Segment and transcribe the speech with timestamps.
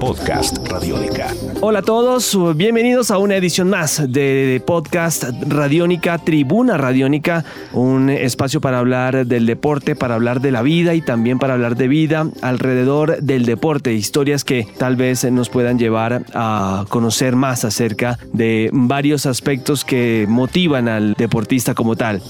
[0.00, 1.28] Podcast Radiónica.
[1.60, 7.44] Hola a todos, bienvenidos a una edición más de Podcast Radiónica, Tribuna Radiónica,
[7.74, 11.76] un espacio para hablar del deporte, para hablar de la vida y también para hablar
[11.76, 17.66] de vida alrededor del deporte, historias que tal vez nos puedan llevar a conocer más
[17.66, 22.22] acerca de varios aspectos que motivan al deportista como tal.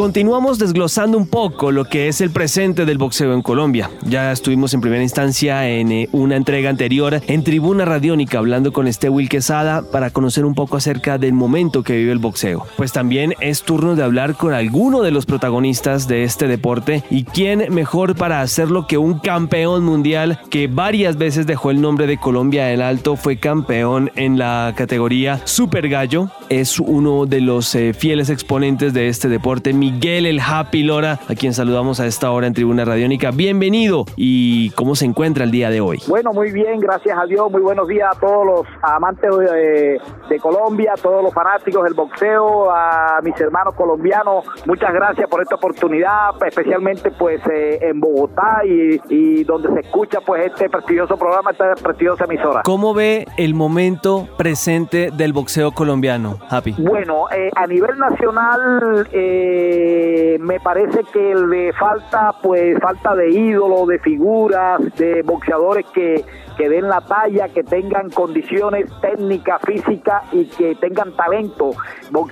[0.00, 3.90] Continuamos desglosando un poco lo que es el presente del boxeo en Colombia.
[4.06, 8.88] Ya estuvimos en primera instancia en eh, una entrega anterior en Tribuna Radiónica hablando con
[9.10, 12.66] Will Quesada para conocer un poco acerca del momento que vive el boxeo.
[12.78, 17.24] Pues también es turno de hablar con alguno de los protagonistas de este deporte y
[17.24, 22.16] quién mejor para hacerlo que un campeón mundial que varias veces dejó el nombre de
[22.16, 27.94] Colombia en alto, fue campeón en la categoría Super Gallo, es uno de los eh,
[27.94, 32.48] fieles exponentes de este deporte, Miguel el Happy Lora, a quien saludamos a esta hora
[32.48, 33.30] en Tribuna Radiónica.
[33.30, 36.02] Bienvenido y cómo se encuentra el día de hoy.
[36.08, 37.50] Bueno, muy bien, gracias a Dios.
[37.52, 41.94] Muy buenos días a todos los amantes de, de Colombia, a todos los fanáticos del
[41.94, 44.44] boxeo, a mis hermanos colombianos.
[44.64, 50.20] Muchas gracias por esta oportunidad, especialmente pues eh, en Bogotá y, y, donde se escucha
[50.24, 52.62] pues este prestigioso programa, esta prestigiosa emisora.
[52.64, 56.74] ¿Cómo ve el momento presente del boxeo colombiano, Happy?
[56.78, 63.88] Bueno, eh, a nivel nacional eh, me parece que le falta pues falta de ídolos,
[63.88, 66.24] de figuras, de boxeadores que,
[66.60, 71.70] que den la talla, que tengan condiciones técnicas, físicas y que tengan talento.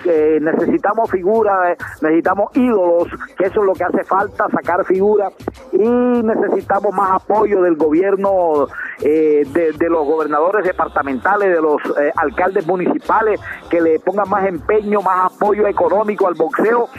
[0.05, 5.33] Eh, necesitamos figuras, necesitamos ídolos, que eso es lo que hace falta, sacar figuras
[5.73, 8.67] y necesitamos más apoyo del gobierno,
[9.01, 11.81] eh, de, los gobernadores departamentales, de los
[12.17, 16.91] alcaldes municipales, que le pongan más empeño, más apoyo económico al boxeo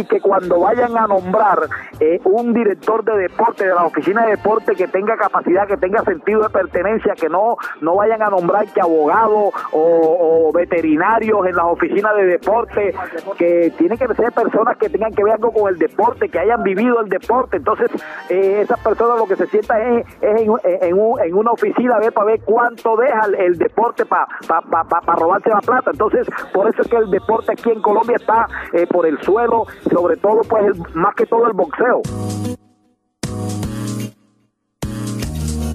[0.00, 1.58] y que cuando vayan a nombrar
[2.00, 6.02] eh, un director de deporte de la oficina de deporte que tenga capacidad, que tenga
[6.02, 11.66] sentido de pertenencia, que no, no vayan a nombrar que abogados o, veterinarios en las
[11.66, 12.94] oficinas de deporte,
[13.36, 16.62] que tienen que ser personas que tengan que ver algo con el deporte, que hayan
[16.62, 17.56] vivido el deporte.
[17.56, 17.90] Entonces,
[18.28, 22.26] eh, esas personas lo que se sientan es, en, en, una oficina a ver para
[22.26, 25.90] ver cuánto deja el, deporte para para robarse la plata.
[25.90, 29.66] Entonces, por eso es que el deporte aquí en Colombia está eh, por el suelo,
[29.90, 32.02] sobre todo pues más que todo el boxeo.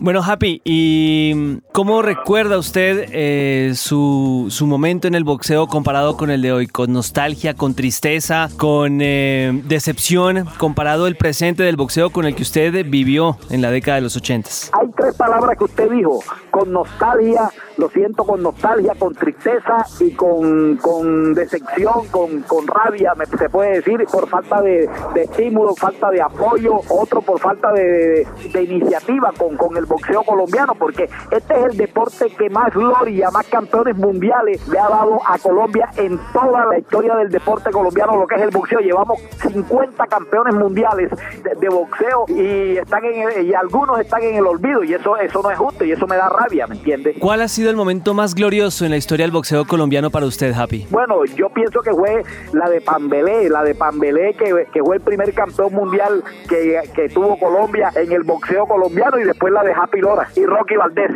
[0.03, 6.31] Bueno, Happy, ¿y cómo recuerda usted eh, su, su, momento en el boxeo comparado con
[6.31, 6.66] el de hoy?
[6.66, 12.41] ¿Con nostalgia, con tristeza, con eh, decepción, comparado el presente del boxeo con el que
[12.41, 14.72] usted vivió en la década de los ochentas?
[14.73, 16.19] Hay tres palabras que usted dijo,
[16.50, 23.13] con nostalgia, lo siento con nostalgia, con tristeza y con, con decepción, con, con rabia,
[23.38, 28.63] se puede decir, por falta de, estímulo, falta de apoyo, otro por falta de, de
[28.63, 33.47] iniciativa con, con el boxeo colombiano, porque este es el deporte que más gloria, más
[33.47, 38.25] campeones mundiales le ha dado a Colombia en toda la historia del deporte colombiano, lo
[38.25, 38.80] que es el boxeo.
[38.80, 41.12] Llevamos 50 campeones mundiales
[41.44, 45.51] de, boxeo y están en y algunos están en el olvido y eso eso no
[45.51, 47.16] es justo y eso me da rabia, ¿me entiendes?
[47.19, 50.53] ¿Cuál ha sido el momento más glorioso en la historia del boxeo colombiano para usted,
[50.53, 50.88] Happy?
[50.90, 55.01] Bueno, yo pienso que fue la de Pambelé, la de Pambelé que, que fue el
[55.01, 59.74] primer campeón mundial que, que tuvo Colombia en el boxeo colombiano y después la de
[59.81, 61.12] Happy Lora y Rocky Valdés.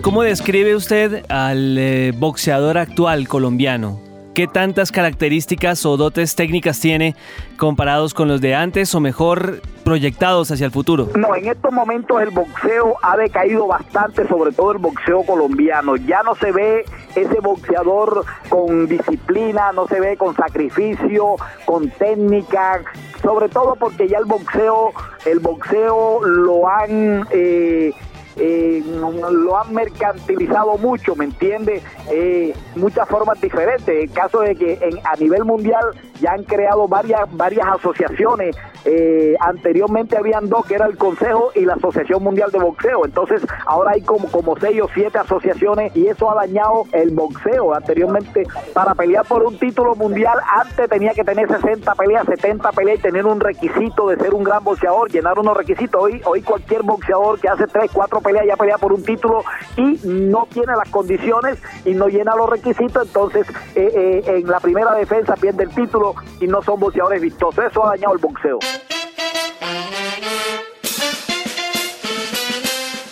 [0.00, 4.00] ¿Cómo describe usted al eh, boxeador actual colombiano?
[4.34, 7.14] ¿Qué tantas características o dotes técnicas tiene
[7.58, 11.08] comparados con los de antes o mejor proyectados hacia el futuro?
[11.16, 15.96] No, en estos momentos el boxeo ha decaído bastante, sobre todo el boxeo colombiano.
[15.96, 21.36] Ya no se ve ese boxeador con disciplina, no se ve con sacrificio,
[21.66, 22.80] con técnica,
[23.22, 24.92] sobre todo porque ya el boxeo,
[25.24, 27.92] el boxeo lo han eh,
[28.36, 31.82] eh, lo han mercantilizado mucho, ¿me entiende?
[32.10, 33.88] Eh, muchas formas diferentes.
[33.88, 35.84] El caso de que en, a nivel mundial
[36.22, 38.56] ya han creado varias, varias asociaciones.
[38.84, 43.04] Eh, anteriormente habían dos, que era el Consejo y la Asociación Mundial de Boxeo.
[43.04, 47.74] Entonces ahora hay como, como seis o siete asociaciones y eso ha dañado el boxeo.
[47.74, 52.98] Anteriormente, para pelear por un título mundial, antes tenía que tener 60 peleas, 70 peleas
[52.98, 56.00] y tener un requisito de ser un gran boxeador, llenar unos requisitos.
[56.02, 59.44] Hoy, hoy cualquier boxeador que hace 3, 4 pelea, ya pelea por un título
[59.76, 64.60] y no tiene las condiciones y no llena los requisitos, entonces eh, eh, en la
[64.60, 67.64] primera defensa pierde el título y no son boxeadores vistosos.
[67.64, 68.58] Eso ha dañado el boxeo.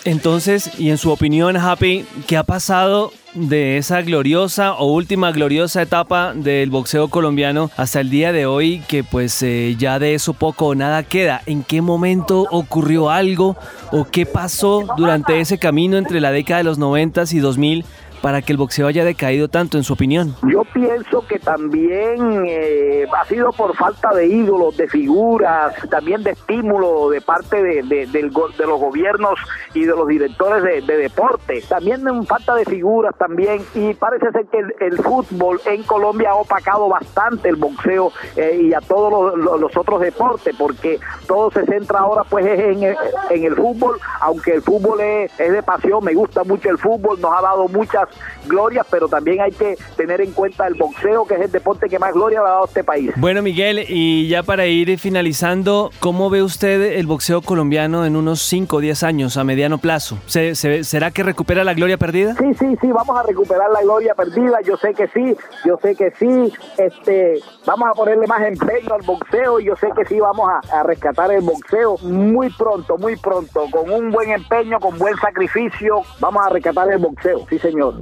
[0.03, 5.81] Entonces, y en su opinión, Happy, ¿qué ha pasado de esa gloriosa o última gloriosa
[5.81, 10.33] etapa del boxeo colombiano hasta el día de hoy que pues eh, ya de eso
[10.33, 11.41] poco o nada queda.
[11.45, 13.55] ¿En qué momento ocurrió algo
[13.91, 17.85] o qué pasó durante ese camino entre la década de los 90 y 2000
[18.21, 20.35] para que el boxeo haya decaído tanto, en su opinión?
[20.47, 26.31] Yo pienso que también eh, ha sido por falta de ídolos, de figuras, también de
[26.31, 29.39] estímulo de parte de, de, los gobiernos
[29.73, 31.61] y de los directores de, deporte.
[31.67, 33.63] También de falta de figuras también.
[33.73, 38.73] Y parece ser que el, fútbol en Colombia ha opacado bastante el boxeo eh, y
[38.73, 42.95] a todos los, otros deportes, porque todo se centra ahora pues en el,
[43.29, 47.31] en el fútbol, aunque el fútbol es de pasión, me gusta mucho el fútbol, nos
[47.31, 48.10] ha dado muchas
[48.47, 51.99] glorias, pero también hay que tener en cuenta el boxeo, que es el deporte que
[51.99, 53.11] más gloria ha dado a este país.
[53.15, 58.41] Bueno, Miguel, y ya para ir finalizando, ¿cómo ve usted el boxeo colombiano en unos
[58.41, 60.17] 5 o 10 años a mediano plazo?
[60.25, 62.35] ¿Se, será que recupera la gloria perdida?
[62.35, 65.35] Sí, sí, sí, vamos a recuperar la gloria perdida, yo sé que sí,
[65.65, 69.89] yo sé que sí, este, vamos a ponerle más empeño al boxeo y yo sé
[69.95, 74.31] que sí vamos a, a rescatar el boxeo muy pronto, muy pronto, con un buen
[74.31, 77.95] empeño, con buen sacrificio, vamos a rescatar el boxeo, sí señor.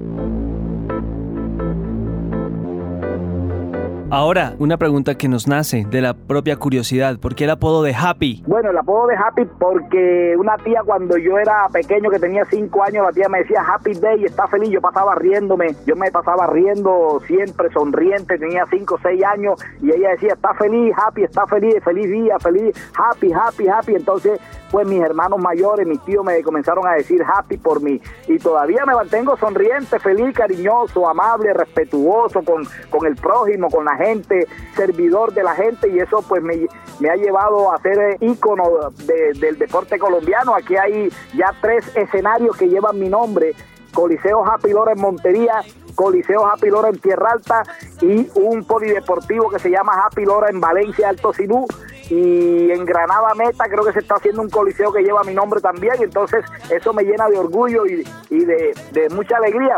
[4.11, 7.19] Ahora, una pregunta que nos nace de la propia curiosidad.
[7.19, 8.43] ¿Por qué el apodo de Happy?
[8.47, 12.81] Bueno, el apodo de Happy porque una tía cuando yo era pequeño, que tenía cinco
[12.81, 14.69] años, la tía me decía Happy Day, está feliz.
[14.69, 19.91] Yo pasaba riéndome, yo me pasaba riendo siempre, sonriente, tenía cinco o seis años y
[19.91, 23.93] ella decía, está feliz, Happy, está feliz, feliz día, feliz, Happy, Happy, Happy.
[23.93, 24.39] Entonces,
[24.71, 28.85] pues mis hermanos mayores, mis tíos me comenzaron a decir Happy por mí y todavía
[28.87, 35.33] me mantengo sonriente, feliz, cariñoso, amable, respetuoso con, con el prójimo, con la gente, servidor
[35.33, 38.63] de la gente y eso pues me, ha llevado a ser ícono
[39.05, 40.55] del deporte colombiano.
[40.55, 43.53] Aquí hay ya tres escenarios que llevan mi nombre.
[43.93, 45.61] Coliseo Happy Lora en Montería,
[45.95, 47.63] Coliseo Happy Lora en Tierra Alta
[48.01, 51.65] y un polideportivo que se llama Happy Lora en Valencia Alto Sinú
[52.09, 55.61] y en Granada Meta creo que se está haciendo un coliseo que lleva mi nombre
[55.61, 58.03] también, entonces eso me llena de orgullo y,
[58.45, 59.77] de, de mucha alegría.